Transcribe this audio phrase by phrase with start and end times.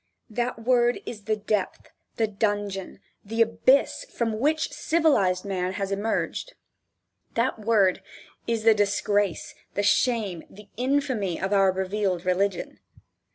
[0.31, 6.55] That word is the depth, the dungeon, the abyss, from which civilized man has emerged.
[7.35, 8.01] That word
[8.47, 12.79] is the disgrace, the shame, the infamy, of our revealed religion.